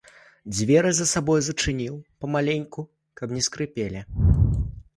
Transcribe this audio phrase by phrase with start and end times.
[0.53, 2.81] Дзверы за сабою зачыніў памаленьку,
[3.21, 4.01] каб не скрыпелі.